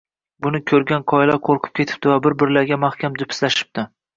Buni 0.45 0.61
ko‘rgan 0.71 1.03
qoyalar 1.13 1.37
qo‘rqib 1.49 1.75
ketibdi 1.81 2.11
va 2.15 2.17
bir-birlariga 2.27 2.81
mahkam 2.89 3.21
jipslashibdi 3.23 3.87